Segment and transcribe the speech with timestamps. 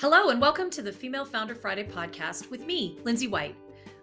[0.00, 3.54] Hello, and welcome to the Female Founder Friday podcast with me, Lindsay White.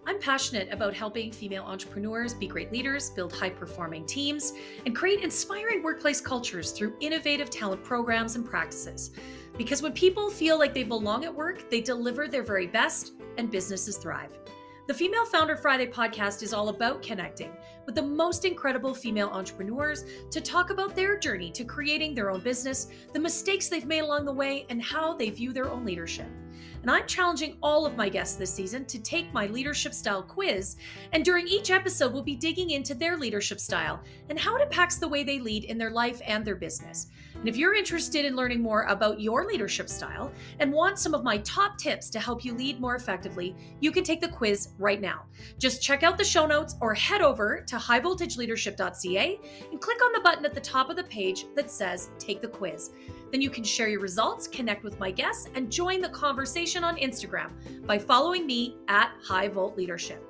[0.06, 4.52] I'm passionate about helping female entrepreneurs be great leaders, build high performing teams,
[4.86, 9.10] and create inspiring workplace cultures through innovative talent programs and practices.
[9.56, 13.50] Because when people feel like they belong at work, they deliver their very best and
[13.50, 14.38] businesses thrive.
[14.88, 20.06] The Female Founder Friday podcast is all about connecting with the most incredible female entrepreneurs
[20.30, 24.24] to talk about their journey to creating their own business, the mistakes they've made along
[24.24, 26.26] the way, and how they view their own leadership.
[26.82, 30.76] And I'm challenging all of my guests this season to take my leadership style quiz.
[31.12, 34.96] And during each episode, we'll be digging into their leadership style and how it impacts
[34.96, 37.08] the way they lead in their life and their business.
[37.34, 41.22] And if you're interested in learning more about your leadership style and want some of
[41.22, 45.00] my top tips to help you lead more effectively, you can take the quiz right
[45.00, 45.24] now.
[45.58, 49.40] Just check out the show notes or head over to highvoltageleadership.ca
[49.70, 52.48] and click on the button at the top of the page that says Take the
[52.48, 52.90] Quiz.
[53.30, 56.96] Then you can share your results, connect with my guests, and join the conversation on
[56.96, 57.50] Instagram
[57.86, 60.24] by following me at High Volt Leadership.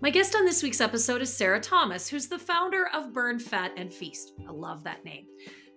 [0.00, 3.72] My guest on this week's episode is Sarah Thomas, who's the founder of Burn Fat
[3.76, 4.32] and Feast.
[4.48, 5.26] I love that name.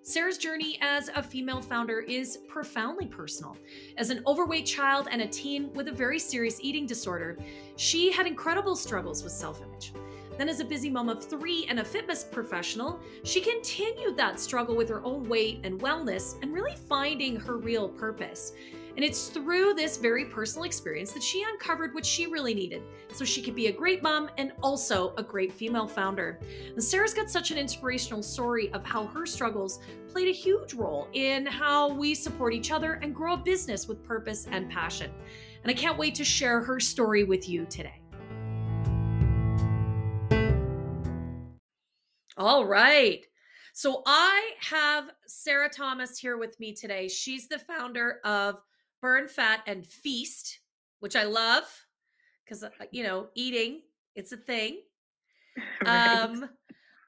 [0.05, 3.55] Sarah's journey as a female founder is profoundly personal.
[3.97, 7.37] As an overweight child and a teen with a very serious eating disorder,
[7.77, 9.93] she had incredible struggles with self image.
[10.37, 14.75] Then, as a busy mom of three and a fitness professional, she continued that struggle
[14.75, 18.53] with her own weight and wellness and really finding her real purpose.
[18.95, 23.25] And it's through this very personal experience that she uncovered what she really needed so
[23.25, 26.39] she could be a great mom and also a great female founder.
[26.73, 29.79] And Sarah's got such an inspirational story of how her struggles
[30.11, 34.03] played a huge role in how we support each other and grow a business with
[34.03, 35.11] purpose and passion.
[35.63, 38.02] And I can't wait to share her story with you today.
[42.43, 43.25] All right.
[43.71, 47.07] So I have Sarah Thomas here with me today.
[47.07, 48.59] She's the founder of
[49.01, 50.59] burn fat and feast,
[50.99, 51.63] which I love
[52.43, 53.83] because uh, you know eating
[54.13, 54.81] it's a thing.
[55.85, 56.19] right.
[56.19, 56.49] Um,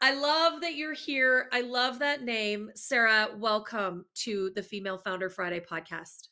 [0.01, 1.49] I love that you're here.
[1.51, 3.27] I love that name, Sarah.
[3.35, 6.29] Welcome to the Female Founder Friday podcast.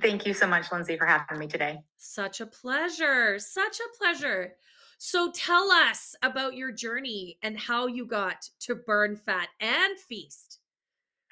[0.00, 1.80] Thank you so much, Lindsay, for having me today.
[1.96, 3.40] Such a pleasure.
[3.40, 4.52] Such a pleasure.
[4.98, 10.60] So tell us about your journey and how you got to burn fat and feast.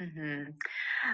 [0.01, 0.51] Mm-hmm.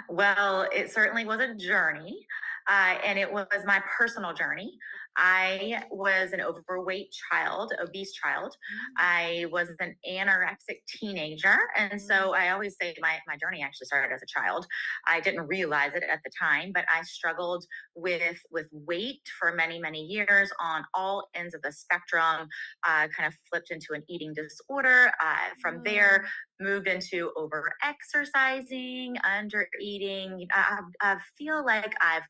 [0.09, 2.27] Well, it certainly was a journey,
[2.69, 4.78] uh, and it was my personal journey.
[5.20, 8.53] I was an overweight child, obese child.
[8.53, 8.86] Mm.
[8.98, 11.58] I was an anorexic teenager.
[11.76, 12.34] And so mm.
[12.34, 14.66] I always say my, my journey actually started as a child.
[15.06, 19.78] I didn't realize it at the time, but I struggled with, with weight for many,
[19.78, 22.48] many years on all ends of the spectrum,
[22.86, 25.12] uh, kind of flipped into an eating disorder.
[25.22, 26.66] Uh, from there, mm.
[26.66, 30.47] moved into over exercising, under eating.
[30.50, 32.22] I, I feel like I've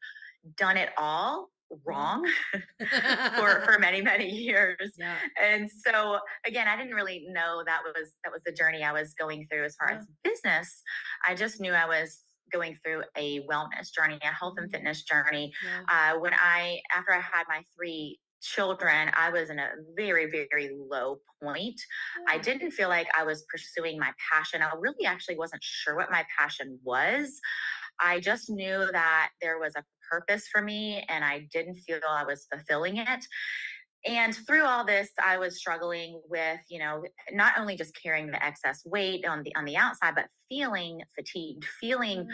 [0.56, 1.50] done it all
[1.84, 2.25] wrong
[3.36, 5.16] for for many many years yeah.
[5.41, 9.14] and so again i didn't really know that was that was the journey i was
[9.14, 9.98] going through as far yeah.
[9.98, 10.82] as business
[11.25, 12.20] i just knew i was
[12.53, 14.72] going through a wellness journey a health and mm-hmm.
[14.72, 16.12] fitness journey yeah.
[16.14, 20.70] uh, when i after i had my three children i was in a very very
[20.91, 21.78] low point
[22.26, 26.10] i didn't feel like i was pursuing my passion i really actually wasn't sure what
[26.10, 27.38] my passion was
[28.00, 32.24] i just knew that there was a purpose for me and I didn't feel I
[32.24, 33.24] was fulfilling it.
[34.06, 38.42] And through all this, I was struggling with, you know, not only just carrying the
[38.42, 42.28] excess weight on the on the outside, but feeling fatigued, feeling mm.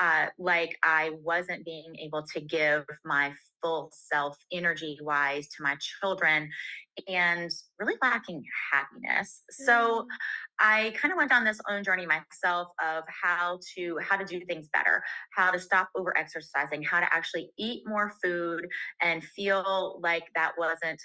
[0.00, 5.76] uh, like I wasn't being able to give my full self energy wise to my
[5.78, 6.50] children
[7.08, 8.42] and really lacking
[8.72, 9.42] happiness.
[9.50, 10.06] So mm.
[10.60, 14.44] I kind of went on this own journey myself of how to how to do
[14.44, 15.02] things better,
[15.34, 18.66] how to stop over exercising, how to actually eat more food
[19.00, 21.00] and feel like that wasn't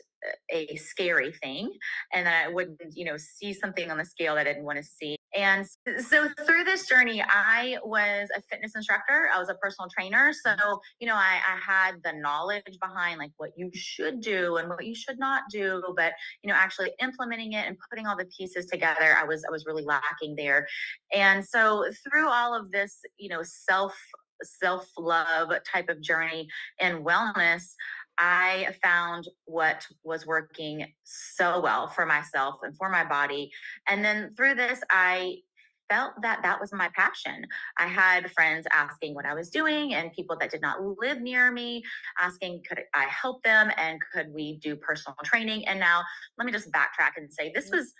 [0.51, 1.71] a scary thing
[2.13, 4.77] and that I wouldn't, you know, see something on the scale that I didn't want
[4.77, 5.16] to see.
[5.35, 5.65] And
[5.99, 9.29] so through this journey, I was a fitness instructor.
[9.33, 10.31] I was a personal trainer.
[10.33, 10.55] So,
[10.99, 14.85] you know, I, I had the knowledge behind like what you should do and what
[14.85, 16.13] you should not do, but
[16.43, 19.65] you know, actually implementing it and putting all the pieces together, I was I was
[19.65, 20.67] really lacking there.
[21.13, 23.97] And so through all of this, you know, self
[24.43, 26.47] self love type of journey
[26.79, 27.73] and wellness,
[28.17, 33.51] I found what was working so well for myself and for my body.
[33.87, 35.37] And then through this, I
[35.89, 37.45] felt that that was my passion.
[37.77, 41.51] I had friends asking what I was doing and people that did not live near
[41.51, 41.83] me
[42.19, 45.67] asking, could I help them and could we do personal training?
[45.67, 46.03] And now
[46.37, 47.77] let me just backtrack and say this mm-hmm.
[47.77, 47.93] was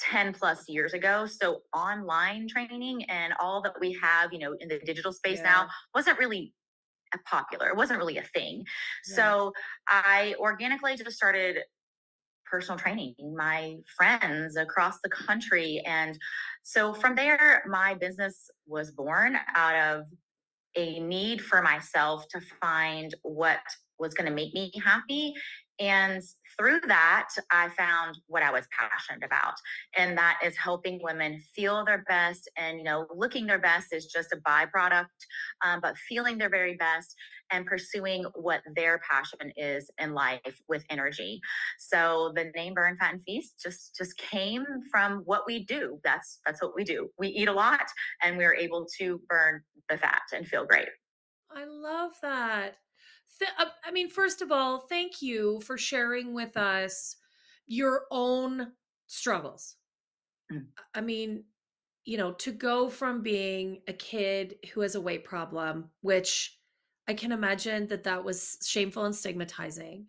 [0.00, 1.26] 10 plus years ago.
[1.26, 5.50] So online training and all that we have, you know, in the digital space yeah.
[5.50, 6.54] now wasn't really
[7.18, 7.68] popular.
[7.68, 8.64] It wasn't really a thing.
[9.08, 9.16] Yeah.
[9.16, 9.52] So
[9.88, 11.58] I organically just started
[12.50, 15.82] personal training, my friends across the country.
[15.86, 16.18] And
[16.62, 20.06] so from there, my business was born out of
[20.76, 23.60] a need for myself to find what
[23.98, 25.34] was going to make me happy.
[25.80, 26.22] And
[26.58, 29.54] through that, I found what I was passionate about.
[29.96, 32.50] And that is helping women feel their best.
[32.58, 35.06] And, you know, looking their best is just a byproduct,
[35.64, 37.14] um, but feeling their very best
[37.50, 41.40] and pursuing what their passion is in life with energy.
[41.78, 45.98] So the name Burn Fat and Feast just just came from what we do.
[46.04, 47.08] That's that's what we do.
[47.18, 47.86] We eat a lot
[48.22, 50.88] and we're able to burn the fat and feel great.
[51.50, 52.76] I love that.
[53.38, 57.16] Th- uh, I mean, first of all, thank you for sharing with us
[57.66, 58.72] your own
[59.06, 59.76] struggles.
[60.52, 60.66] Mm.
[60.94, 61.44] I mean,
[62.04, 66.58] you know, to go from being a kid who has a weight problem, which
[67.08, 70.06] I can imagine that that was shameful and stigmatizing,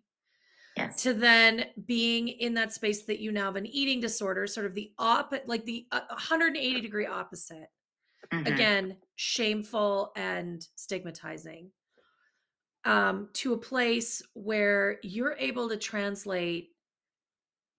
[0.76, 1.02] Yes.
[1.02, 4.74] to then being in that space that you now have an eating disorder, sort of
[4.74, 7.68] the op, like the uh, 180 degree opposite.
[8.32, 11.70] hmm Again, shameful and stigmatizing
[12.84, 16.70] um, to a place where you're able to translate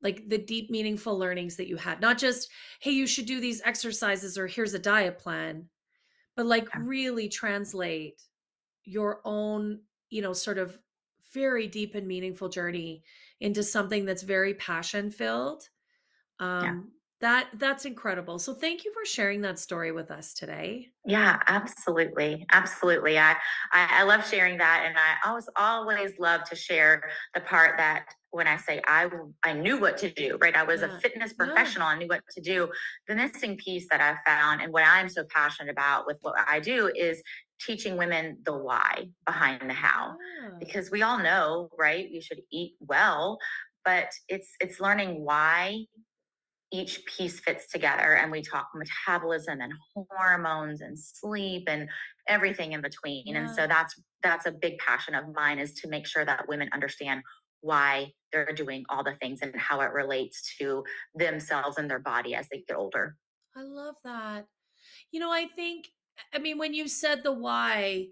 [0.01, 2.01] like the deep, meaningful learnings that you had.
[2.01, 2.49] Not just,
[2.81, 5.69] hey, you should do these exercises or here's a diet plan,
[6.35, 6.81] but like Yeah.
[6.85, 8.21] really translate
[8.85, 10.79] your own, you know, sort of
[11.33, 13.03] very deep and meaningful journey
[13.39, 15.69] into something that's very passion filled.
[16.39, 18.37] Um, that that's incredible.
[18.37, 20.89] So thank you for sharing that story with us today.
[21.05, 22.45] Yeah, absolutely.
[22.51, 23.17] Absolutely.
[23.17, 23.31] I,
[23.71, 28.13] I I love sharing that and I always always love to share the part that
[28.31, 29.09] when I say I
[29.43, 30.55] I knew what to do, right?
[30.55, 30.99] I was a Yeah.
[30.99, 31.45] fitness Yeah.
[31.45, 32.69] professional, I knew what to do.
[33.07, 36.59] The missing piece that I found and what I'm so passionate about with what I
[36.59, 37.23] do is
[37.59, 40.17] teaching women the why behind the how.
[40.41, 40.49] Yeah.
[40.59, 42.09] Because we all know, right?
[42.09, 43.39] You should eat well,
[43.85, 45.85] but it's it's learning why
[46.73, 51.87] each piece fits together and we talk metabolism and hormones and sleep and
[52.27, 56.07] everything in between and so that's that's a big passion of mine is to make
[56.07, 57.21] sure that women understand
[57.61, 60.83] why they're doing all the things and how it relates to
[61.15, 63.15] themselves and their body as they get older
[63.55, 64.45] I love that.
[65.11, 65.89] You know, I think,
[66.33, 68.07] I mean, when you said the why,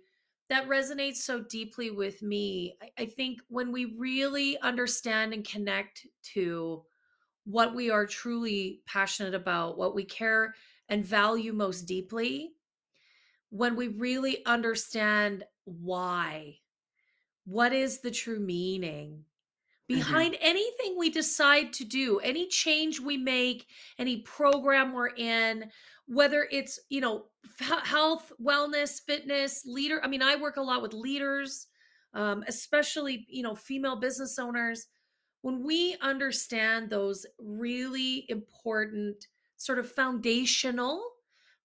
[0.50, 2.76] that resonates so deeply with me.
[2.82, 6.84] I, I think when we really understand and connect to
[7.46, 10.54] what we are truly passionate about, what we care
[10.90, 12.54] and value most deeply,
[13.50, 16.56] when we really understand why,
[17.46, 19.26] what is the true meaning,
[19.90, 23.68] hmm behind anything we decide to do, any change we make,
[24.00, 25.70] any program we're in,
[26.08, 27.26] whether it's, you know,
[27.60, 30.00] health, wellness, fitness, leader.
[30.02, 31.68] I mean, I work a lot with leaders,
[32.14, 34.86] um, especially, you know, female business owners.
[35.42, 39.28] When we understand those really important,
[39.58, 41.04] sort of foundational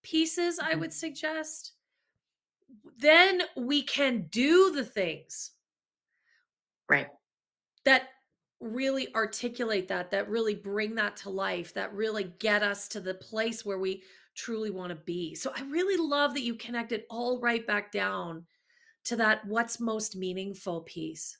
[0.03, 1.73] pieces, I hmm would suggest,
[2.99, 5.53] then we can do the things
[6.89, 7.09] right
[7.85, 8.09] that
[8.61, 13.15] really articulate that, that really bring that to life, that really get us to the
[13.15, 14.03] place where we
[14.35, 15.35] truly want to be.
[15.35, 18.47] So I really love that you connected all right back down
[19.05, 21.39] to that what's most meaningful piece.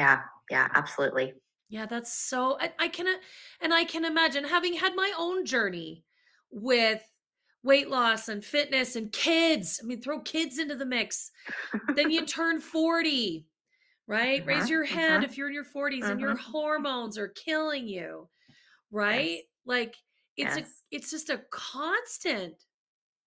[0.00, 1.34] Yeah yeah absolutely
[1.68, 3.20] Yeah, that's so I, I can
[3.60, 6.04] and I can imagine having had my own journey
[6.50, 7.02] with
[7.62, 9.80] weight loss and fitness and kids.
[9.82, 11.30] I mean, throw kids into the mix.
[11.94, 13.48] Then you turn 40
[14.08, 14.44] right?
[14.46, 17.28] Raise hmm your hand hmm if you're in your 40s and your hmm hormones are
[17.28, 18.30] killing you,
[18.90, 19.40] right?
[19.40, 19.96] yes Like
[20.36, 22.56] it's a it's just a constant.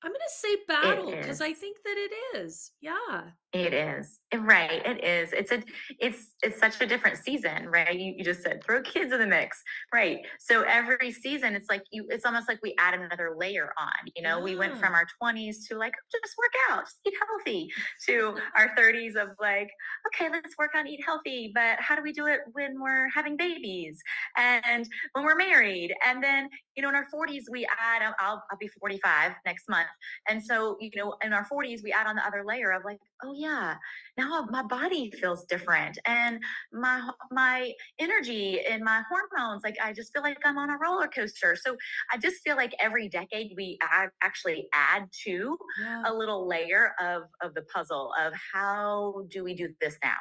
[0.04, 2.72] I'm going to say battle cuz I think that it is.
[2.82, 3.32] Yeah.
[3.54, 4.20] It is.
[4.36, 4.84] Right.
[4.84, 5.32] It is.
[5.32, 5.62] It's a
[6.00, 7.98] it's it's such a different season, right?
[7.98, 9.62] You, you just said throw kids in the mix.
[9.94, 10.18] Right.
[10.40, 14.12] So every season it's like you it's almost like we add another layer on.
[14.16, 17.70] You know, we went from our 20s to like just work out, just eat healthy
[18.08, 19.70] to our 30s of like,
[20.08, 23.38] okay, let's work on eat healthy, but how do we do it when we're having
[23.38, 24.02] babies
[24.38, 25.94] and when we're married?
[26.06, 29.90] And then, you know, in our 40s we add I'll I'll be 45 next month
[30.28, 33.00] and so, you know, in our 40s, we add on the other layer of like,
[33.24, 33.78] oh yeah,
[34.18, 40.13] now my body feels different and my my energy and my hormones, like I just
[40.13, 41.56] feel like I'm on a roller coaster.
[41.56, 41.78] So
[42.12, 46.06] I just feel like every decade we add, actually add to Yeah.
[46.06, 50.18] a little layer of of the puzzle of how do we do this now?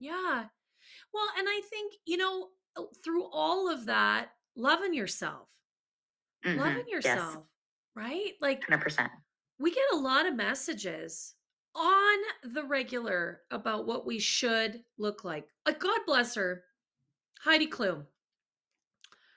[0.00, 0.48] Yeah.
[1.14, 2.50] Well, and I think, you know,
[3.04, 5.48] through all of that, loving yourself.
[6.44, 7.46] Loving hmm Yes, yourself,
[7.94, 8.32] right?
[8.40, 9.08] Like 100%.
[9.58, 11.34] we get a lot of messages
[11.74, 15.46] on the regular about what we should look like.
[15.66, 16.64] Like, God bless her,
[17.40, 18.04] Heidi Klum.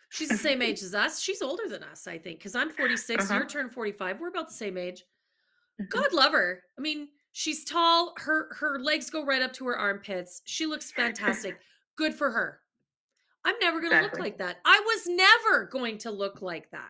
[0.10, 1.22] She's the same age as us.
[1.22, 3.24] She's older than us, I think, because I'm 46.
[3.24, 3.34] Uh-huh.
[3.36, 4.20] You're turned 45.
[4.20, 5.04] We're about the same age.
[5.80, 5.90] Mhm.
[5.90, 6.64] God love her.
[6.78, 8.14] I mean, she's tall.
[8.18, 10.42] Her her legs go right up to her armpits.
[10.46, 11.60] She looks fantastic.
[11.98, 12.62] Good for her.
[13.46, 14.58] I'm never going to look like that.
[14.66, 16.90] I was never going to look like that.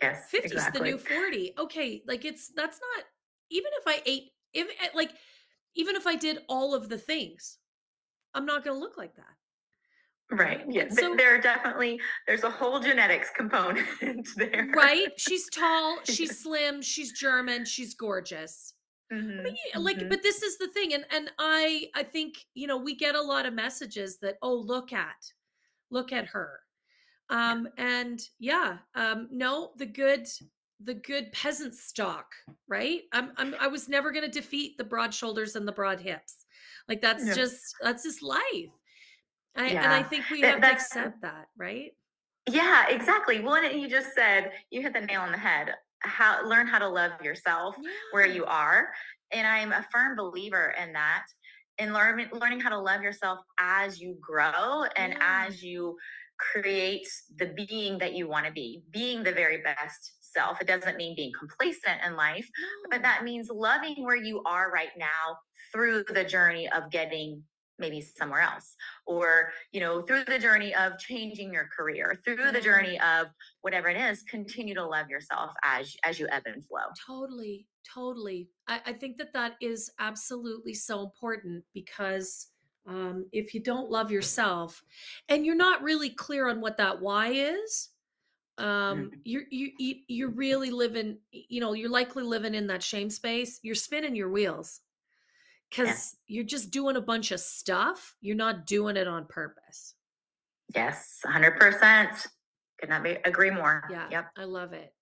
[0.00, 0.92] Yes, 50's exactly.
[0.92, 1.54] the new 40.
[1.58, 3.04] Okay, like it's that's not
[3.50, 5.10] even if I ate if eh, like
[5.76, 7.58] even if I did all of the things,
[8.34, 9.24] I'm not going to look like that.
[10.30, 10.58] Right.
[10.58, 10.66] Right?
[10.68, 10.88] Yeah.
[10.88, 13.86] So- there are definitely there's a whole genetics component
[14.36, 14.70] there.
[14.74, 15.08] Right?
[15.16, 18.73] She's tall, she's slim, she's German, she's gorgeous.
[19.12, 20.08] Mhm, Yeah, like mhm.
[20.08, 23.20] but this is the thing and and i i think you know we get a
[23.20, 25.30] lot of messages that oh look at
[25.90, 26.60] look at her
[27.28, 30.26] um and yeah um no the good
[30.80, 32.32] the good peasant stock
[32.68, 36.00] right i'm, I'm i was never going to defeat the broad shoulders and the broad
[36.00, 36.46] hips
[36.88, 37.34] like that's Yeah.
[37.34, 38.72] just that's just life
[39.56, 41.92] I, and i think we That- have to accept that right
[42.50, 43.40] Yeah, exactly.
[43.40, 45.74] Well, and you just said you hit the nail on the head.
[46.04, 47.76] How learn how to love yourself
[48.12, 48.92] where you are,
[49.32, 51.24] and I'm a firm believer in that.
[51.78, 55.46] In learning learning how to love yourself as you grow and Yeah.
[55.48, 55.96] as you
[56.38, 57.06] create
[57.38, 60.60] the being that you want to be, being the very best self.
[60.60, 62.48] It doesn't mean being complacent in life,
[62.90, 65.38] but that means loving where you are right now
[65.72, 67.42] through the journey of getting
[67.78, 68.76] maybe somewhere else
[69.06, 73.28] or you know through the journey of changing your career through the journey of
[73.62, 78.48] whatever it is continue to love yourself as as you ebb and flow Totally, totally.
[78.68, 82.48] I, I think that that is absolutely so important because
[82.86, 84.82] um, if you don't love yourself
[85.28, 87.90] and you're not really clear on what that why is,
[88.58, 89.20] um, Mhm.
[89.24, 91.18] you're you, you you're really living.
[91.32, 93.58] You know, you're likely living in that shame space.
[93.62, 94.80] You're spinning your wheels
[95.70, 98.14] because you're just doing a bunch of stuff.
[98.20, 99.94] You're not doing it on purpose.
[100.74, 102.26] yes 100%
[102.80, 104.06] could not be agree more Yeah.
[104.10, 104.92] yep I love it.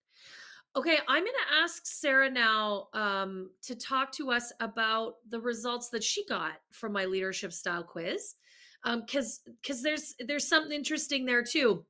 [0.74, 5.90] Okay, I'm going to ask Sarah now um, to talk to us about the results
[5.90, 8.36] that she got from my leadership style quiz,
[8.82, 11.84] because because there's there's something interesting there too.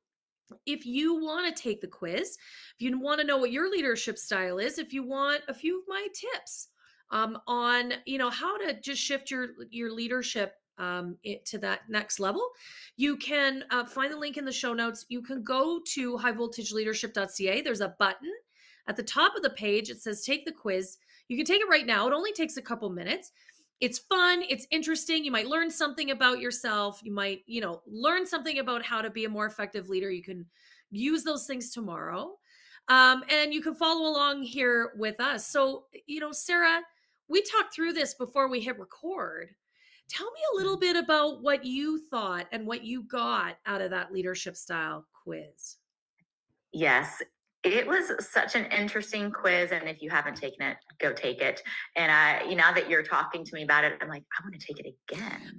[0.67, 2.37] If you want to take the quiz,
[2.75, 5.79] if you want to know what your leadership style is, if you want a few
[5.79, 6.69] of my tips
[7.12, 11.81] um, on you know how to just shift your your leadership um, it, to that
[11.88, 12.49] next level,
[12.97, 15.07] you can uh, find the link in the show notes.
[15.09, 17.61] You can go to highvoltageleadership.ca.
[17.61, 18.33] There's a button
[18.88, 19.90] at the top of the page.
[19.90, 20.97] It says take the quiz.
[21.28, 22.09] You can take it right now.
[22.09, 23.31] It only takes a couple minutes.
[23.81, 25.25] It's fun, it's interesting.
[25.25, 27.00] You might learn something about yourself.
[27.02, 30.09] You might, you know, learn something about how to be a more effective leader.
[30.09, 30.47] You can
[30.92, 32.35] use those things tomorrow.
[32.88, 35.49] Um, and you can follow along here with us.
[35.49, 36.83] So, you know, Sarah,
[37.33, 39.49] we talked through this before we hit record.
[40.09, 40.81] Tell me a little mm.
[40.81, 45.79] bit about what you thought and what you got out of that leadership style quiz.
[46.73, 47.23] yes
[47.64, 51.62] it was such an interesting quiz and if you haven't taken it go take it
[51.97, 54.45] and i you know now that you're talking to me about it i'm like i
[54.45, 55.57] want to take it again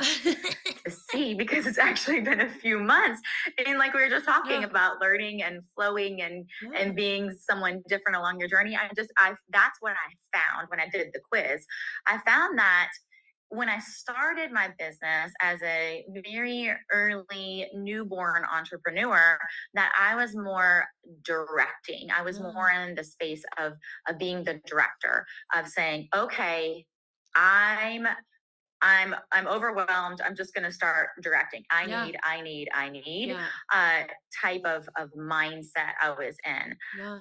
[0.85, 3.19] to see because it's actually been a few months
[3.65, 4.67] and like we were just talking Yeah.
[4.67, 6.79] about learning and flowing and Yeah.
[6.79, 10.79] and being someone different along your journey i just i that's what i found when
[10.79, 11.65] i did the quiz
[12.07, 12.89] i found that
[13.53, 19.37] when i started my business as a very early newborn entrepreneur
[19.75, 20.85] that i was more
[21.23, 22.09] directing.
[22.11, 22.53] I was Mm.
[22.53, 23.73] more in the space of
[24.07, 26.85] of being the director of saying okay
[27.35, 28.07] i'm
[28.81, 30.21] i'm i'm overwhelmed.
[30.25, 31.63] I'm just going to start directing.
[31.71, 32.05] I Yeah.
[32.05, 34.03] need i need i need yeah, uh
[34.41, 36.75] type of of mindset i was in.
[36.99, 37.19] Yeah,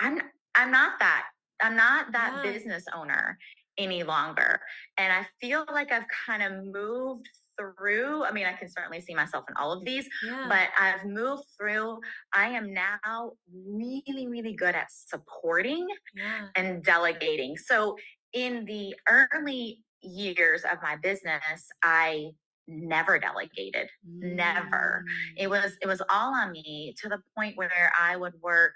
[0.00, 0.20] i'm
[0.56, 1.26] i'm not that
[1.62, 2.52] i'm not that Yeah.
[2.52, 3.38] business owner
[3.78, 4.60] any longer
[4.98, 9.14] and i feel like i've kind of moved through i mean i can certainly see
[9.14, 10.46] myself in all of these yeah.
[10.48, 11.98] but i've moved through
[12.32, 13.32] i am now
[13.66, 16.46] really really good at supporting yeah.
[16.56, 17.56] and delegating.
[17.56, 17.96] So
[18.32, 22.30] in the early years of my business, I
[22.68, 23.88] never delegated.
[24.04, 25.04] Never.
[25.06, 25.42] Mm.
[25.42, 28.74] It was it was all on me to the point where I would work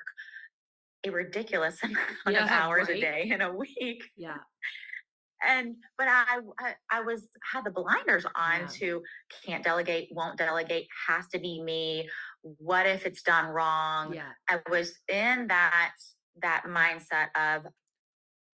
[1.06, 1.78] a ridiculous
[2.26, 2.98] amount of hours right.
[2.98, 4.02] a day in a week.
[4.16, 4.38] Yeah,
[5.46, 8.66] And but I I, I was had the blinders on Yeah.
[8.66, 9.02] to
[9.44, 12.08] can't delegate, won't delegate, has to be me.
[12.42, 14.14] What if it's done wrong?
[14.14, 15.92] yeah, I was in that
[16.42, 17.66] that mindset of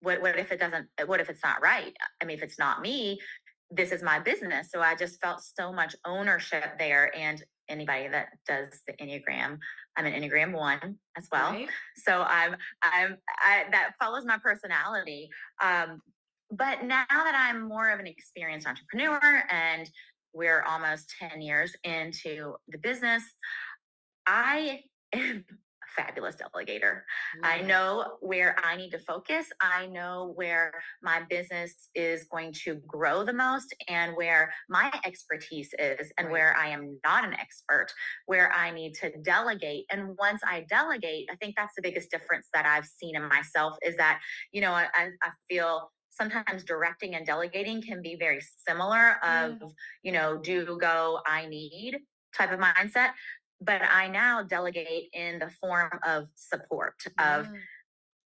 [0.01, 1.93] what what if it doesn't what if it's not right?
[2.21, 3.19] I mean if it's not me,
[3.69, 4.71] this is my business.
[4.71, 9.57] So I just felt so much ownership there and anybody that does the Enneagram
[9.97, 11.51] I'm an Enneagram one as well.
[11.51, 11.69] Right.
[11.97, 15.29] So I'm I'm I, that follows my personality.
[15.61, 16.01] Um,
[16.51, 19.89] but now that I'm more of an experienced entrepreneur and
[20.33, 23.23] we're almost 10 years into the business,
[24.27, 24.81] I
[25.13, 27.01] am a fabulous delegator.
[27.43, 29.47] I know where I need to focus.
[29.61, 35.73] I know where my business is going to grow the most and where my expertise
[35.79, 36.31] is and Right.
[36.31, 37.87] where I am not an expert,
[38.25, 39.85] where I need to delegate.
[39.91, 43.75] And once I delegate, I think that's the biggest difference that I've seen in myself
[43.81, 49.17] is that, you know, I I feel sometimes directing and delegating can be very similar
[49.23, 49.67] of, Yeah.
[50.03, 51.97] you know, do, go, I need
[52.37, 53.09] type of mindset
[53.61, 57.47] but I now delegate in the form of support of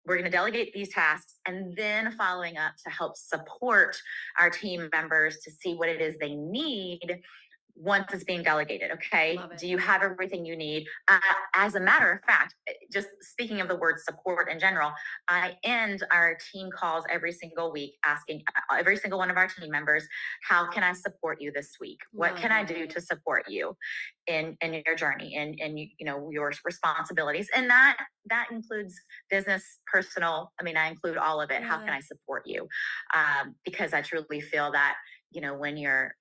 [0.05, 3.95] we're going to delegate these tasks and then following up to help support
[4.39, 7.21] our team members to see what it is they need
[7.79, 9.39] once it's being delegated okay?
[9.57, 10.86] Do you have everything you need?
[11.07, 11.19] Uh,
[11.55, 14.91] as a matter of fact eh, just speaking of the word support in general
[15.27, 19.48] i end our team calls every single week asking uh, every single one of our
[19.48, 20.07] team members
[20.48, 22.00] how can i support you this week?
[22.12, 22.89] What can i do it.
[22.91, 23.75] to support you
[24.27, 27.50] in in your journey and and you, know your responsibilities?
[27.55, 27.98] And that
[28.29, 28.95] that includes
[29.29, 31.63] business personal i mean i include all of it.
[31.63, 32.67] How can i support you?
[33.13, 34.95] Um, because i truly feel that
[35.31, 36.15] you know when you're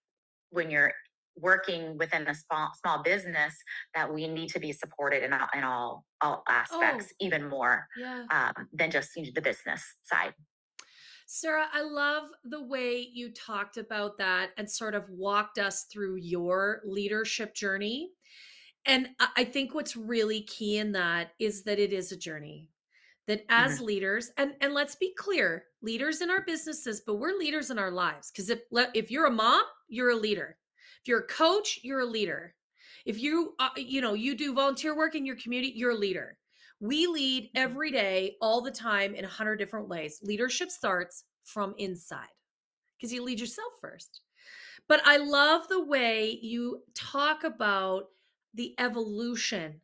[0.50, 0.92] when you're
[1.40, 3.56] working within a small small business
[3.94, 7.16] that we need to be supported in all in all all aspects Oh.
[7.20, 8.26] even more Yeah.
[8.30, 10.34] um, than just the business side
[11.26, 16.16] Sarah, I love the way you talked about that and sort of walked us through
[16.16, 18.12] your leadership journey.
[18.86, 22.70] And I think what's really key in that is that it is a journey.
[23.26, 23.80] That as Mhm.
[23.80, 27.90] leaders, and and let's be clear, leaders in our businesses, but we're leaders in our
[27.92, 28.30] lives.
[28.30, 28.62] Because if
[28.94, 30.58] if you're a mom, you're a leader.
[31.02, 32.54] If you're a coach, you're a leader.
[33.06, 36.38] If you uh, you know you do volunteer work in your community, you're a leader.
[36.80, 40.20] We lead every day, all the time, in a hundred different ways.
[40.22, 42.28] Leadership starts from inside
[42.96, 44.20] because you lead yourself first.
[44.88, 48.04] But I love the way you talk about
[48.54, 49.80] the evolution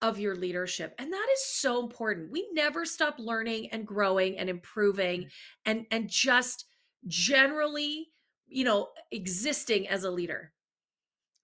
[0.00, 0.94] of your leadership.
[0.98, 2.30] And that is so important.
[2.30, 5.28] We never stop learning and growing and improving
[5.64, 6.66] and and just
[7.06, 8.10] generally,
[8.48, 10.52] you know, existing as a leader.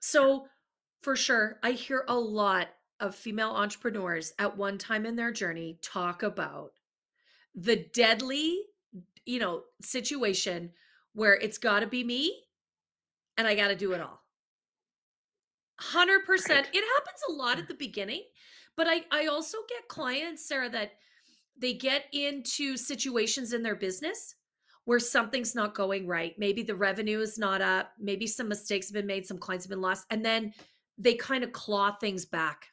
[0.00, 0.46] So
[1.02, 2.68] for sure, I hear a lot
[3.00, 6.72] of female entrepreneurs at one time in their journey talk about
[7.54, 8.58] the deadly,
[9.24, 10.70] you know, situation
[11.12, 12.44] where it's got to be me
[13.36, 14.22] and I got to do it all.
[15.80, 15.94] 100%.
[16.28, 16.66] Right.
[16.72, 17.68] It happens a lot at mm.
[17.68, 18.22] the beginning,
[18.76, 20.92] but I I also get clients Sarah that
[21.56, 24.36] they get into situations in their business
[24.84, 26.38] where something's not going right.
[26.38, 29.70] Maybe the revenue is not up, maybe some mistakes have been made, some clients have
[29.70, 30.54] been lost, and then
[30.98, 32.68] they kind of claw things back.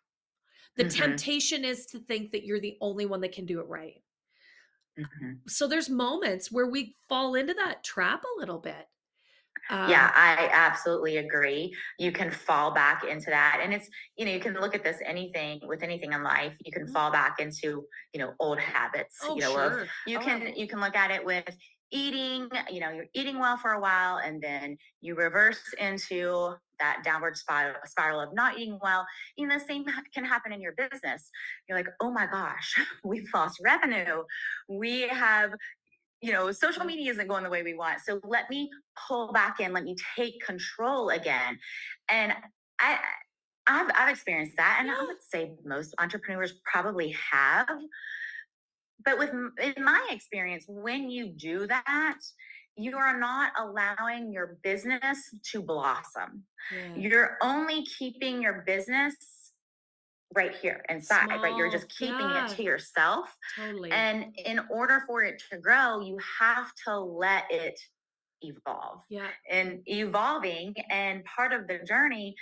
[0.77, 3.67] The Mhm, temptation is to think that you're the only one that can do it
[3.67, 4.03] right.
[4.97, 5.41] mhm.
[5.47, 8.87] So there's moments where we fall into that trap a little bit.
[9.83, 11.75] Yeah, Um, I absolutely agree.
[11.97, 13.59] You can fall back into that.
[13.63, 16.55] And it's, you know, you can look at this anything with anything in life.
[16.63, 16.93] You can Mhm.
[16.93, 20.67] fall back into, you know, old habits, oh, you know, of you Oh, can you
[20.67, 21.45] can look at it with
[21.91, 27.01] eating, you know, you're eating well for a while and then you reverse into that
[27.03, 29.05] downward spiral, spiral of not eating well.
[29.37, 31.29] You know, the same can happen in your business.
[31.67, 34.23] You're like, oh my gosh, we've lost revenue.
[34.67, 35.51] We have
[36.23, 37.99] you know, social media isn't going the way we want.
[37.99, 38.69] So let me
[39.07, 41.57] pull back in, let me take control again.
[42.09, 42.33] And
[42.79, 42.99] I
[43.67, 44.77] I've I've experienced that.
[44.79, 47.67] And I would say most entrepreneurs probably have.
[49.05, 52.17] But with in my experience, when you do that,
[52.77, 55.17] you are not allowing your business
[55.51, 56.43] to blossom.
[56.73, 56.95] Yeah.
[56.95, 59.15] You're only keeping your business
[60.33, 61.55] right here inside, right?
[61.55, 63.35] You're just keeping it to yourself.
[63.57, 63.91] Totally.
[63.91, 67.79] And in order for it to grow, you have to let it
[68.41, 69.01] evolve.
[69.09, 69.27] Yeah.
[69.49, 72.35] And evolving and part of the journey,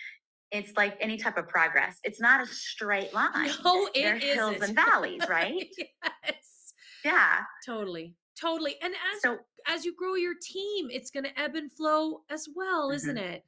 [0.51, 1.97] it's like any type of progress.
[2.03, 3.51] It's not a straight line.
[3.63, 5.67] No, There it hills and valleys, right?
[5.77, 6.48] yes.
[7.03, 7.45] Yeah.
[7.65, 8.17] Totally.
[8.35, 8.81] Totally.
[8.81, 12.47] And as So as you grow your team, it's going to ebb and flow as
[12.53, 13.45] well, isn't mhm, it?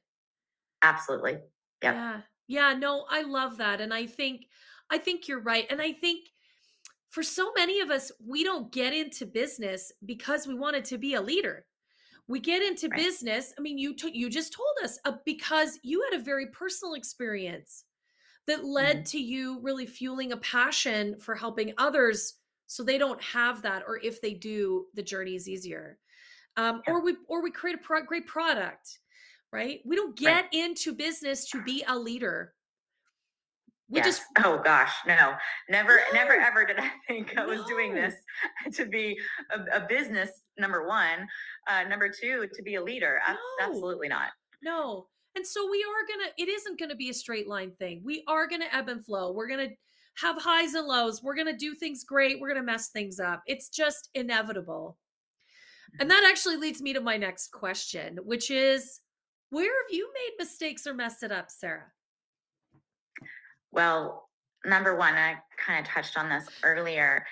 [0.81, 1.39] absolutely.
[1.81, 2.07] Yep.
[2.07, 2.21] Yeah.
[2.47, 4.47] Yeah, no, I love that and I think
[4.89, 5.65] I think you're right.
[5.69, 6.29] And I think
[7.09, 11.15] for so many of us, we don't get into business because we wanted to be
[11.15, 11.67] a leader.
[12.27, 13.05] We get into Right.
[13.05, 13.53] business.
[13.57, 16.95] I mean, you took you just told us uh, because you had a very personal
[16.95, 17.85] experience
[18.47, 22.39] that led hmm to you really fueling a passion for helping others
[22.71, 25.97] so they don't have that or if they do the journey is easier
[26.55, 26.93] um, Yeah.
[26.93, 28.99] or we or we create a pro- great product
[29.51, 30.49] right we don't Right.
[30.51, 32.53] get into business to be a leader
[33.89, 34.05] We yes.
[34.05, 35.33] just oh gosh, no,
[35.69, 38.15] never, never ever did I think I was doing this
[38.77, 39.19] to be
[39.55, 40.29] a, a business.
[40.57, 41.27] Number one,
[41.67, 43.19] uh, number two, to be a leader.
[43.27, 43.35] No.
[43.67, 44.29] Absolutely not.
[44.63, 45.07] No.
[45.35, 48.01] And so we are going to, it isn't going to be a straight line thing.
[48.03, 49.33] We are going to ebb and flow.
[49.33, 49.75] We're going to
[50.17, 51.23] have highs and lows.
[51.23, 52.39] We're going to do things great.
[52.39, 53.41] We're going to mess things up.
[53.47, 54.97] It's just inevitable.
[55.99, 56.21] And mm-hmm.
[56.21, 59.01] that actually leads me to my next question, which is
[59.49, 61.91] where have you made mistakes or messed it up, Sarah?
[63.71, 64.29] Well,
[64.65, 67.25] number one, I kind of touched on this earlier.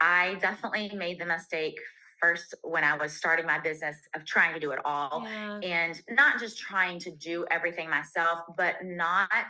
[0.00, 1.78] I definitely made the mistake
[2.20, 5.60] first when I was starting my business of trying to do it all Yeah.
[5.62, 9.46] and not just trying to do everything myself, but not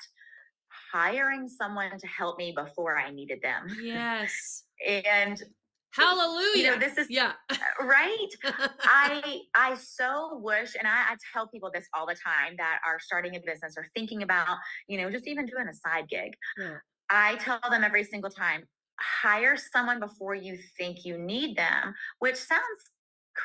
[0.92, 3.66] hiring someone to help me before I needed them.
[3.80, 4.64] Yes.
[4.86, 5.42] And
[5.90, 6.56] Hallelujah.
[6.56, 7.32] you know, this is yeah.
[7.50, 8.28] Uh, right.
[8.84, 13.00] I I so wish, and I, I tell people this all the time that are
[13.00, 16.34] starting a business or thinking about, you know, just even doing a side gig.
[16.56, 16.76] Yeah.
[17.10, 18.62] I tell them every single time,
[19.00, 22.62] hire someone before you think you need them, which sounds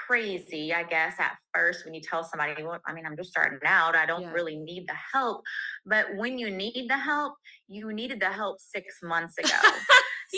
[0.07, 3.59] crazy, I guess, at first when you tell somebody, well, I mean, I'm just starting
[3.65, 3.95] out.
[3.95, 4.31] I don't Yeah.
[4.31, 5.43] really need the help.
[5.85, 7.35] But when you need the help,
[7.67, 9.55] you needed the help six months ago.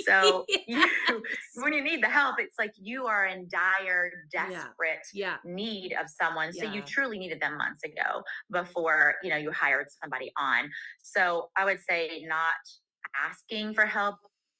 [0.07, 0.85] so you,
[1.55, 5.37] when you need the help, it's like you are in dire, desperate Yeah.
[5.45, 6.51] need of someone.
[6.53, 10.69] So you truly needed them months ago before, you know, you hired somebody on.
[11.01, 12.53] So I would say not
[13.15, 14.17] asking for help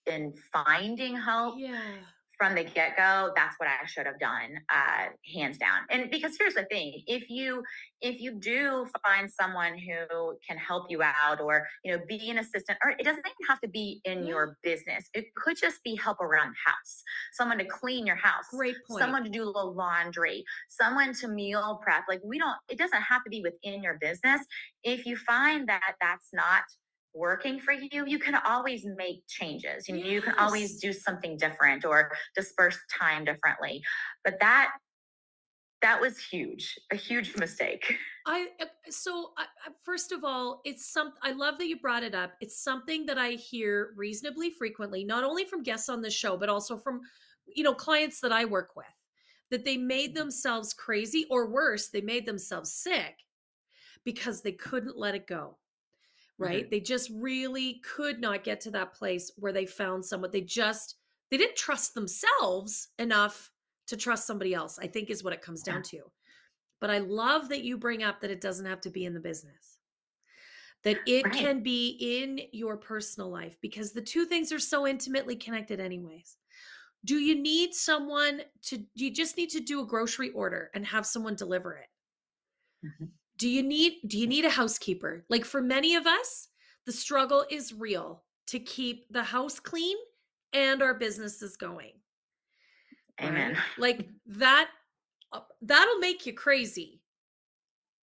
[0.08, 1.96] and finding help Yeah.
[2.38, 5.82] From the get-go that's what i should have done uh hands down.
[5.90, 7.64] And because here's the thing if you
[8.02, 12.38] if you do find someone who can help you out or you know be an
[12.38, 15.96] assistant or it doesn't even have to be in your business it could just be
[15.96, 19.02] help around the house someone to clean your house Great point.
[19.02, 23.02] someone to do a little laundry someone to meal prep like we don't it doesn't
[23.02, 24.42] have to be within your business.
[24.84, 26.64] If you find that that's not
[27.16, 31.38] working for you you can always make changes you, know, you can always do something
[31.38, 33.82] different or disperse time differently
[34.24, 34.72] but that
[35.82, 37.96] that was huge a huge mistake
[38.28, 39.46] I uh, so I,
[39.84, 41.14] first of all, it's some.
[41.22, 42.34] I love that you brought it up.
[42.42, 46.50] It's something that I hear reasonably frequently, not only from guests on the show, but
[46.50, 47.02] also from
[47.46, 48.88] you know clients that I work with,
[49.52, 50.16] that they made Mhm.
[50.16, 53.16] themselves crazy, or worse, they made themselves sick
[54.04, 55.60] because they couldn't let it go.
[56.38, 56.70] Right?
[56.70, 60.32] They just really could not get to that place where they found someone.
[60.32, 60.96] They just
[61.32, 63.52] they didn't trust themselves enough
[63.88, 64.78] to trust somebody else.
[64.78, 65.64] I think is what it comes Yeah.
[65.64, 66.12] down to.
[66.82, 69.20] But I love that you bring up that it doesn't have to be in the
[69.22, 69.80] business.
[70.84, 71.34] That it Right.
[71.34, 76.38] can be in your personal life because the two things are so intimately connected anyways.
[77.06, 80.86] Do you need someone to do you just need to do a grocery order and
[80.88, 81.90] have someone deliver it?
[82.84, 83.16] Mhm.
[83.38, 85.26] Do you need do you need a housekeeper?
[85.30, 86.50] Like for many of us,
[86.86, 89.98] the struggle is real to keep the house clean
[90.54, 91.94] and our businesses going
[93.22, 93.58] amen right?
[93.78, 94.70] Like that
[95.34, 97.02] uh, that'll make you crazy.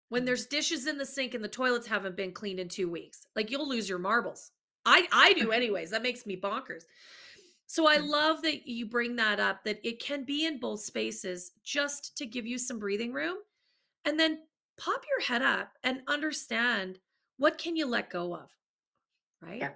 [0.08, 3.22] When there's dishes in the sink and the toilets haven't been cleaned in 2 weeks.
[3.34, 4.50] Like you'll lose your marbles.
[4.84, 5.90] I I do anyways.
[5.90, 6.84] That makes me bonkers.
[7.66, 8.08] So I Mm.
[8.10, 12.26] love that you bring that up that it can be in both spaces just to
[12.26, 13.38] give you some breathing room
[14.04, 14.40] and then
[14.84, 16.98] pop your head up and understand
[17.36, 18.50] what can you let go of?
[19.40, 19.58] Right?
[19.58, 19.70] Yeah.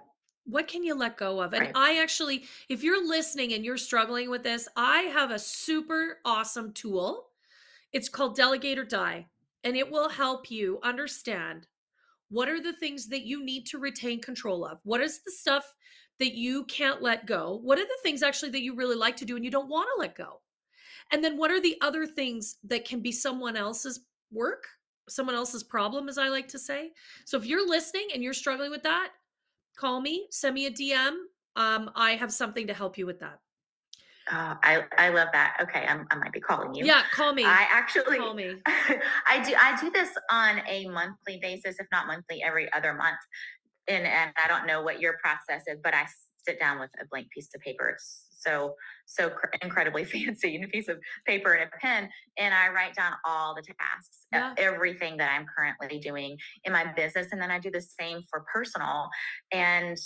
[0.45, 1.53] What can you let go of?
[1.53, 1.71] And Right.
[1.75, 6.73] I actually, if you're listening and you're struggling with this, I have a super awesome
[6.73, 7.27] tool.
[7.91, 9.27] It's called Delegate or Die,
[9.63, 11.67] and it will help you understand
[12.29, 14.79] what are the things that you need to retain control of?
[14.83, 15.73] What is the stuff
[16.19, 17.59] that you can't let go?
[17.63, 19.89] What are the things actually that you really like to do and you don't want
[19.95, 20.41] to let go?
[21.11, 24.65] And then what are the other things that can be someone else's work,
[25.09, 26.91] someone else's problem, as I like to say?
[27.25, 29.09] So if you're listening and you're struggling with that,
[29.77, 31.13] call me, send me a DM.
[31.55, 33.39] Um, I have something to help you with that.
[34.29, 35.55] Uh, I I love that.
[35.61, 36.85] Okay, I'm, I might be calling you.
[36.85, 37.45] Yeah, call me.
[37.45, 38.55] I actually call me.
[38.65, 43.19] I do I do this on a monthly basis, if not monthly, every other month.
[43.87, 46.05] And and I don't know what your process is, but I
[46.45, 47.87] sit down with a blank piece of paper.
[47.87, 52.53] It's so so cr- incredibly fancy, and a piece of paper and a pen, and
[52.53, 54.53] I write down all the tasks, Yeah.
[54.57, 58.45] everything that I'm currently doing in my business, and then I do the same for
[58.53, 59.09] personal,
[59.51, 59.97] and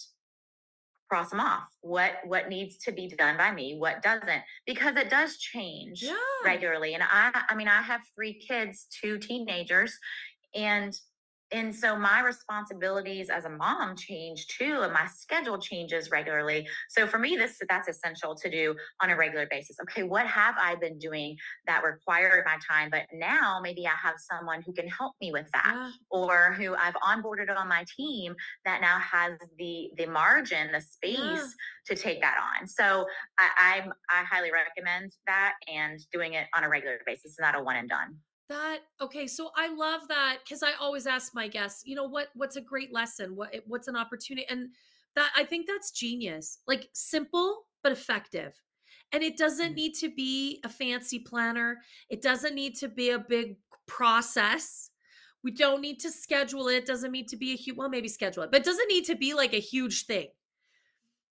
[1.09, 1.67] cross them off.
[1.81, 6.15] What what needs to be done by me, what doesn't, because it does change Yeah.
[6.45, 6.93] regularly.
[6.93, 9.97] And I I mean I have three kids, two teenagers,
[10.55, 10.97] and
[11.51, 16.67] and so my responsibilities as a mom change too and my schedule changes regularly.
[16.89, 19.77] So for me this that's essential to do on a regular basis.
[19.83, 21.37] Okay what have i been doing
[21.67, 22.89] that required my time?
[22.89, 25.91] But now maybe i have someone who can help me with that yeah.
[26.09, 28.35] or who i've onboarded on my team
[28.65, 31.47] that now has the the margin the space yeah.
[31.87, 32.67] to take that on.
[32.67, 33.05] So
[33.37, 33.49] I,
[33.83, 37.75] i'm i highly recommend that and doing it on a regular basis not a one
[37.75, 38.15] and done
[38.51, 42.27] that okay so i love that because i always ask my guests you know what
[42.35, 44.67] what's a great lesson what what's an opportunity and
[45.15, 48.53] that i think that's genius like simple but effective
[49.13, 49.75] and it doesn't mm.
[49.75, 51.77] need to be a fancy planner
[52.09, 53.55] it doesn't need to be a big
[53.87, 54.89] process
[55.43, 58.43] we don't need to schedule it doesn't need to be a huge well maybe schedule
[58.43, 60.27] it but it doesn't need to be like a huge thing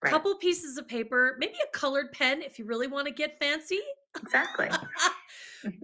[0.02, 0.10] right.
[0.10, 3.80] couple pieces of paper maybe a colored pen if you really want to get fancy
[4.22, 4.70] exactly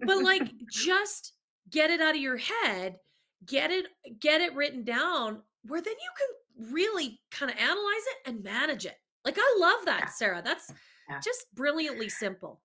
[0.05, 1.33] but like just
[1.71, 2.97] get it out of your head
[3.45, 3.87] get it
[4.21, 8.87] get it written down where then you can really kind of analyze it and manage
[8.87, 10.11] it like i love that yeah.
[10.11, 10.73] sarah that's
[11.09, 11.21] yeah.
[11.23, 12.61] just brilliantly simple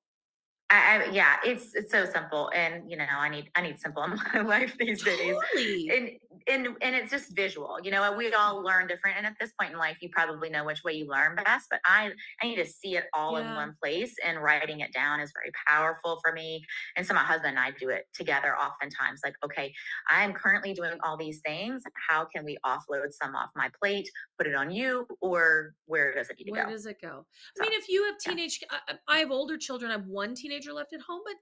[0.72, 4.04] I, I, yeah, it's it's so simple, and you know, I need I need simple
[4.04, 5.36] in my life these days.
[5.54, 5.90] Totally.
[5.90, 6.10] And
[6.48, 7.78] and and it's just visual.
[7.84, 10.64] You know, we all learn different, and at this point in life, you probably know
[10.64, 11.68] which way you learn best.
[11.70, 13.50] But I I need to see it all yeah.
[13.50, 16.64] in one place, and writing it down is very powerful for me.
[16.96, 19.22] And so my husband and I do it together oftentimes.
[19.24, 19.74] Like, okay,
[20.10, 21.84] I am currently doing all these things.
[22.10, 26.30] How can we offload some off my plate, put it on you, or where does
[26.30, 26.68] it need to where go?
[26.70, 27.26] Where does it go?
[27.56, 28.78] So, I mean, if you have teenage, yeah.
[29.08, 29.92] I, I have older children.
[29.92, 31.36] I have one teenager left at home, but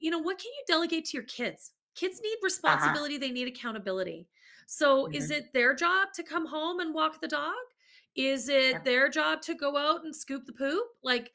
[0.00, 1.72] you know, what can you delegate to your kids?
[1.98, 2.44] Kids need uh-huh.
[2.44, 3.26] responsibility, uh-huh.
[3.26, 4.28] they need accountability.
[4.66, 5.14] So mm-hmm.
[5.14, 7.54] is it their job to come home and walk the dog?
[8.14, 8.78] Is it yeah.
[8.84, 10.84] their job to go out and scoop the poop?
[11.02, 11.32] Like,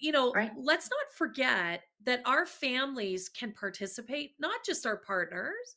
[0.00, 0.52] you know, right.
[0.56, 5.76] let's not forget that our families can participate, not just our partners,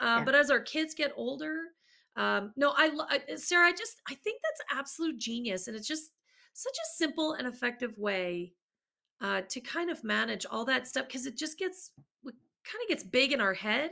[0.00, 0.24] uh, yeah.
[0.24, 1.58] but as our kids get older.
[2.16, 5.66] Um, no, I, I, Sarah, I just, I think that's absolute genius.
[5.68, 6.10] And it's just
[6.52, 8.52] such a simple and effective way
[9.20, 11.90] uh, to kind of manage all that stuff because it just gets
[12.64, 13.90] kind of gets big in our head.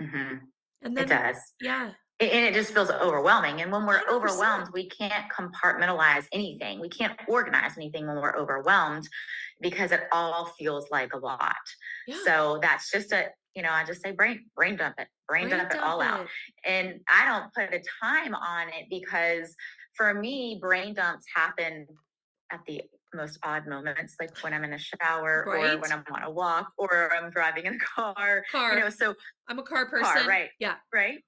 [0.00, 0.36] Mm-hmm.
[0.82, 1.36] And then it does.
[1.60, 1.90] Yeah.
[2.20, 3.62] And it just feels overwhelming.
[3.62, 4.12] And when we're 100%.
[4.12, 6.80] overwhelmed, we can't compartmentalize anything.
[6.80, 9.08] We can't organize anything when we're overwhelmed
[9.60, 11.56] because it all feels like a lot.
[12.06, 12.16] Yeah.
[12.24, 15.58] So that's just a, you know, I just say brain brain dump it, brain, brain
[15.58, 16.06] dump, dump, it all it.
[16.06, 16.26] out.
[16.64, 19.54] And I don't put a time on it because
[19.94, 21.86] for me, brain dumps happen
[22.52, 22.82] at the
[23.14, 25.74] most odd moments, like when I'm in the shower right.
[25.74, 28.44] or when I'm on a walk or I'm driving in a car.
[28.50, 28.74] Car.
[28.74, 29.14] You know, so
[29.48, 30.04] I'm a car person.
[30.04, 30.50] Car, right.
[30.58, 30.74] Yeah.
[30.92, 31.18] Right.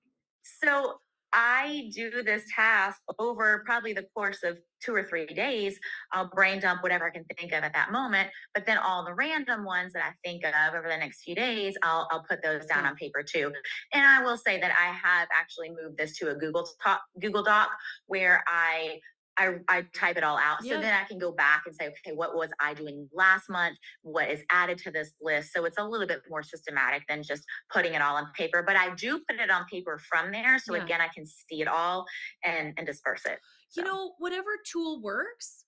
[0.60, 0.98] So
[1.34, 5.78] I do this task over probably the course of two or three days.
[6.12, 8.30] I'll brain dump whatever I can think of at that moment.
[8.54, 11.74] But then all the random ones that I think of over the next few days,
[11.82, 13.52] I'll, I'll put those down on paper too.
[13.92, 17.42] And I will say that I have actually moved this to a Google Doc, Google
[17.42, 17.70] Doc
[18.06, 19.00] where I
[19.36, 20.58] I, I type it all out.
[20.62, 20.74] Yeah.
[20.74, 23.76] So then I can go back and say, okay, what was I doing last month?
[24.02, 25.52] What is added to this list?
[25.52, 28.62] So it's a little bit more systematic than just putting it all on paper.
[28.66, 30.58] But I do put it on paper from there.
[30.58, 30.84] So yeah.
[30.84, 32.06] again, I can see it all
[32.44, 33.38] and, and disperse it.
[33.68, 33.80] So.
[33.80, 35.64] You know, whatever tool works,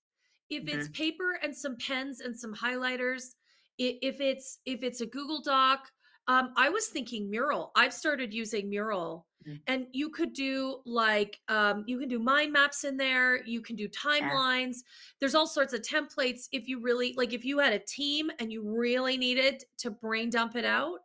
[0.49, 0.79] if mm-hmm.
[0.79, 3.35] it's paper and some pens and some highlighters,
[3.79, 5.81] if it's if it's a Google Doc,
[6.29, 7.73] um, I was thinking mural.
[7.77, 9.61] I've started using mural Mm.
[9.67, 13.77] and you could do like um, you can do mind maps in there you can
[13.77, 14.91] do timelines yeah.
[15.21, 18.51] there's all sorts of templates if you really like if you had a team and
[18.51, 20.99] you really needed to brain dump it out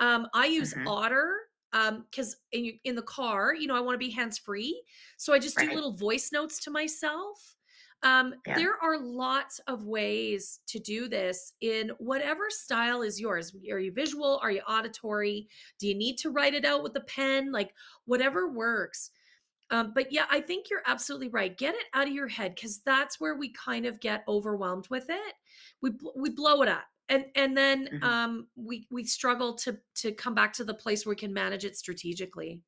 [0.00, 0.88] um, i use mm-hmm.
[0.88, 1.34] otter
[1.72, 4.82] because um, in, in the car you know i want to be hands free
[5.16, 5.68] so i just right.
[5.68, 7.56] do little voice notes to myself
[8.02, 8.56] um, yeah.
[8.56, 13.54] There are lots of ways to do this in whatever style is yours.
[13.70, 14.38] Are you visual?
[14.42, 15.48] Are you auditory?
[15.80, 17.50] Do you need to write it out with a pen?
[17.50, 17.72] Like
[18.04, 19.10] whatever works.
[19.70, 21.56] Um, but yeah, I think you're absolutely right.
[21.56, 25.06] Get it out of your head because that's where we kind of get overwhelmed with
[25.10, 25.34] it.
[25.82, 28.04] We we blow it up, and and then mm-hmm.
[28.04, 31.64] um, we we struggle to to come back to the place where we can manage
[31.64, 32.62] it strategically.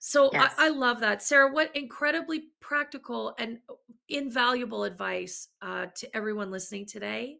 [0.00, 0.54] So yes.
[0.56, 1.22] I, I, love that.
[1.22, 3.58] Sarah, what incredibly practical and
[4.08, 7.38] invaluable advice uh, to everyone listening today.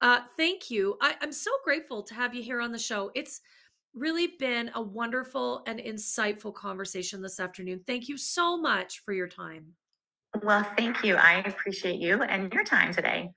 [0.00, 0.96] Uh, thank you.
[1.00, 3.10] I, I'm so grateful to have you here on the show.
[3.14, 3.40] It's
[3.94, 7.80] really been a wonderful and insightful conversation this afternoon.
[7.86, 9.74] Thank you so much for your time.
[10.42, 11.16] Well, thank you.
[11.16, 13.30] I appreciate you and your time today.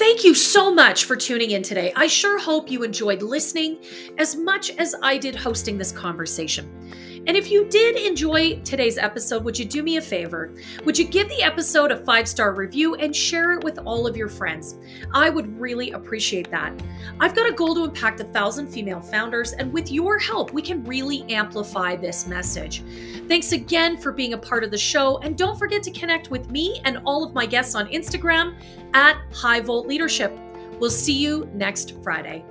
[0.00, 1.92] Thank you so much for tuning in today.
[1.94, 3.84] I sure hope you enjoyed listening
[4.16, 6.90] as much as I did hosting this conversation.
[7.26, 10.54] And if you did enjoy today's episode, would you do me a favor?
[10.86, 14.16] Would you give the episode a five star review and share it with all of
[14.16, 14.76] your friends?
[15.12, 16.72] I would really appreciate that.
[17.20, 20.62] I've got a goal to impact a thousand female founders, and with your help, we
[20.62, 22.82] can really amplify this message.
[23.28, 26.50] Thanks again for being a part of the show, and don't forget to connect with
[26.50, 28.56] me and all of my guests on Instagram
[28.94, 30.32] at High Volt leadership.
[30.78, 32.42] We'll see you next Friday.